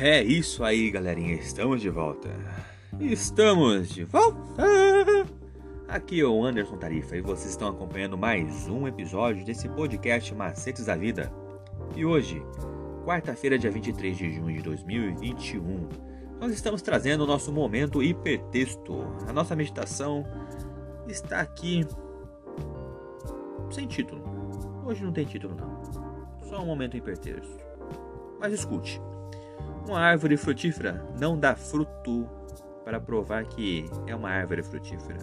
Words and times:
É 0.00 0.22
isso 0.22 0.64
aí, 0.64 0.90
galerinha. 0.90 1.34
Estamos 1.34 1.80
de 1.80 1.90
volta. 1.90 2.30
Estamos 2.98 3.90
de 3.90 4.04
volta. 4.04 4.62
Aqui 5.86 6.20
é 6.20 6.24
o 6.24 6.42
Anderson 6.42 6.76
Tarifa 6.78 7.16
e 7.16 7.20
vocês 7.20 7.50
estão 7.50 7.68
acompanhando 7.68 8.16
mais 8.16 8.68
um 8.68 8.88
episódio 8.88 9.44
desse 9.44 9.68
podcast 9.68 10.34
Macetes 10.34 10.86
da 10.86 10.96
Vida. 10.96 11.30
E 11.94 12.06
hoje, 12.06 12.42
quarta-feira, 13.04 13.58
dia 13.58 13.70
23 13.70 14.16
de 14.16 14.32
junho 14.32 14.56
de 14.56 14.62
2021, 14.62 15.88
nós 16.40 16.52
estamos 16.52 16.80
trazendo 16.80 17.24
o 17.24 17.26
nosso 17.26 17.52
momento 17.52 18.02
hipertexto. 18.02 19.04
A 19.28 19.32
nossa 19.32 19.54
meditação 19.54 20.24
está 21.06 21.40
aqui 21.40 21.86
sem 23.70 23.86
título. 23.86 24.22
Hoje 24.86 25.04
não 25.04 25.12
tem 25.12 25.26
título 25.26 25.54
não. 25.54 26.40
Só 26.48 26.62
um 26.62 26.66
momento 26.66 26.96
hipertexto. 26.96 27.58
Mas 28.40 28.54
escute. 28.54 28.98
Uma 29.86 30.00
árvore 30.00 30.36
frutífera 30.36 31.04
não 31.18 31.38
dá 31.38 31.54
fruto 31.54 32.28
para 32.84 33.00
provar 33.00 33.44
que 33.44 33.88
é 34.06 34.14
uma 34.14 34.30
árvore 34.30 34.62
frutífera. 34.62 35.18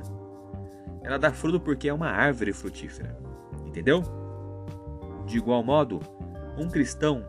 Ela 1.02 1.18
dá 1.18 1.32
fruto 1.32 1.60
porque 1.60 1.88
é 1.88 1.94
uma 1.94 2.10
árvore 2.10 2.54
frutífera. 2.54 3.18
Entendeu? 3.66 4.04
De 5.26 5.38
igual 5.38 5.64
modo, 5.64 6.00
um 6.58 6.68
cristão 6.68 7.26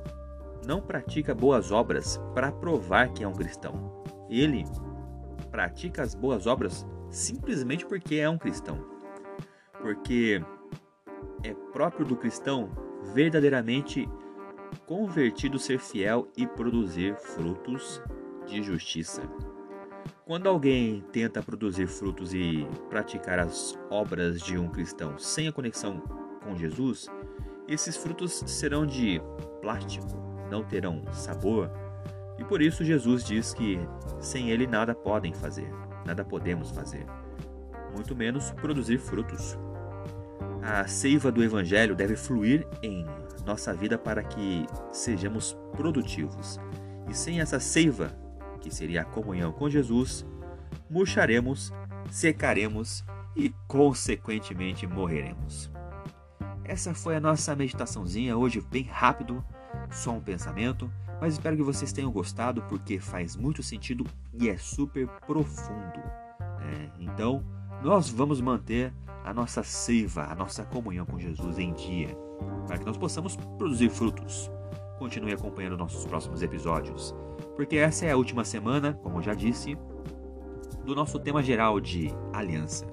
não 0.67 0.81
pratica 0.81 1.35
boas 1.35 1.71
obras 1.71 2.21
para 2.35 2.53
provar 2.53 3.11
que 3.11 3.23
é 3.23 3.29
um 3.29 3.33
cristão. 3.33 4.03
Ele 4.29 4.65
pratica 5.51 6.03
as 6.03 6.15
boas 6.15 6.47
obras 6.47 6.87
simplesmente 7.11 7.87
porque 7.87 8.17
é 8.17 8.29
um 8.29 8.39
cristão. 8.39 8.79
Porque 9.81 10.43
é 11.43 11.55
próprio 11.73 12.05
do 12.05 12.17
cristão 12.17 12.71
verdadeiramente 13.15 14.09
convertido 14.87 15.59
ser 15.59 15.79
fiel 15.79 16.29
e 16.37 16.47
produzir 16.47 17.17
frutos 17.17 18.03
de 18.47 18.63
justiça. 18.63 19.23
Quando 20.25 20.49
alguém 20.49 21.03
tenta 21.13 21.43
produzir 21.43 21.87
frutos 21.87 22.33
e 22.33 22.67
praticar 22.89 23.39
as 23.39 23.79
obras 23.91 24.41
de 24.41 24.57
um 24.57 24.69
cristão 24.69 25.19
sem 25.19 25.49
a 25.49 25.53
conexão 25.53 26.01
com 26.45 26.57
Jesus, 26.57 27.09
esses 27.67 27.97
frutos 27.97 28.43
serão 28.47 28.87
de 28.87 29.21
plástico, 29.61 30.07
não 30.51 30.63
terão 30.65 31.05
sabor, 31.13 31.71
e 32.39 32.45
por 32.45 32.63
isso 32.63 32.85
Jesus 32.85 33.25
diz 33.25 33.53
que 33.53 33.79
sem 34.19 34.51
ele 34.51 34.67
nada 34.67 34.95
podem 34.95 35.33
fazer, 35.35 35.71
nada 36.07 36.25
podemos 36.25 36.71
fazer, 36.71 37.07
muito 37.95 38.17
menos 38.17 38.51
produzir 38.53 38.99
frutos. 38.99 39.59
A 40.63 40.87
seiva 40.87 41.33
do 41.33 41.43
Evangelho 41.43 41.95
deve 41.95 42.17
fluir 42.17 42.67
em 42.83 43.07
nossa 43.45 43.75
vida 43.75 43.99
para 43.99 44.23
que 44.23 44.67
sejamos 44.93 45.57
produtivos. 45.73 46.59
E 47.09 47.15
sem 47.15 47.41
essa 47.41 47.59
seiva, 47.59 48.17
que 48.61 48.75
seria 48.75 49.03
a 49.03 49.05
comunhão 49.05 49.53
com 49.53 49.69
Jesus, 49.69 50.27
murcharemos, 50.89 51.73
secaremos 52.11 53.05
e, 53.35 53.53
consequentemente, 53.67 54.87
morreremos. 54.87 55.71
Essa 56.65 56.95
foi 56.95 57.17
a 57.17 57.21
nossa 57.21 57.57
meditaçãozinha 57.57 58.37
hoje, 58.37 58.61
bem 58.61 58.85
rápido, 58.85 59.45
só 59.91 60.13
um 60.13 60.21
pensamento, 60.21 60.91
mas 61.21 61.35
espero 61.35 61.57
que 61.57 61.63
vocês 61.63 61.93
tenham 61.93 62.11
gostado 62.13 62.63
porque 62.63 62.99
faz 62.99 63.37
muito 63.37 63.63
sentido 63.63 64.07
e 64.33 64.49
é 64.49 64.57
super 64.57 65.09
profundo. 65.27 65.99
Né? 66.61 66.93
Então, 67.01 67.45
nós 67.83 68.09
vamos 68.09 68.41
manter 68.41 68.93
a 69.25 69.35
nossa 69.35 69.63
seiva, 69.63 70.25
a 70.25 70.35
nossa 70.35 70.65
comunhão 70.65 71.05
com 71.05 71.19
Jesus 71.19 71.59
em 71.59 71.73
dia, 71.75 72.17
para 72.67 72.79
que 72.79 72.85
nós 72.85 72.97
possamos 72.97 73.37
produzir 73.37 73.89
frutos. 73.89 74.51
Continue 74.99 75.33
acompanhando 75.33 75.77
nossos 75.77 76.05
próximos 76.05 76.43
episódios, 76.43 77.15
porque 77.57 77.77
essa 77.77 78.07
é 78.07 78.13
a 78.13 78.17
última 78.17 78.45
semana, 78.45 78.93
como 79.03 79.19
eu 79.19 79.23
já 79.23 79.35
disse, 79.35 79.77
do 80.85 80.95
nosso 80.95 81.19
tema 81.19 81.43
geral 81.43 81.81
de 81.81 82.11
aliança. 82.33 82.87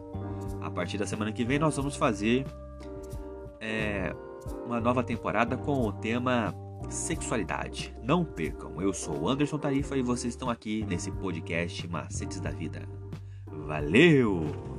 A 0.62 0.69
partir 0.69 0.97
da 0.97 1.06
semana 1.06 1.31
que 1.31 1.44
vem, 1.44 1.59
nós 1.59 1.75
vamos 1.75 1.96
fazer 1.96 2.46
é, 3.59 4.16
uma 4.66 4.80
nova 4.80 5.03
temporada 5.03 5.58
com 5.58 5.88
o 5.88 5.91
tema 5.91 6.53
sexualidade. 6.90 7.96
Não 8.03 8.24
percam, 8.24 8.81
eu 8.81 8.94
sou 8.94 9.22
o 9.22 9.29
Anderson 9.29 9.58
Tarifa 9.58 9.97
e 9.97 10.02
vocês 10.02 10.34
estão 10.34 10.50
aqui 10.50 10.85
nesse 10.88 11.12
podcast 11.12 11.88
Macetes 11.88 12.40
da 12.40 12.52
Vida. 12.52 12.88
Valeu! 13.66 14.77